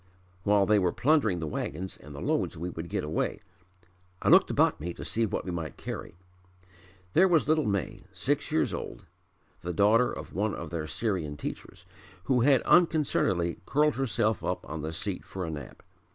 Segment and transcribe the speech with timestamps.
[0.41, 3.39] While they were plundering the wagons and the loads we would get away.
[4.19, 6.15] I looked about me to see what we might carry.
[7.13, 9.05] There was little May, six years old
[9.61, 11.85] (the daughter of one of their Syrian teachers)
[12.23, 15.83] who had unconcernedly curled herself up on the seat for a nap.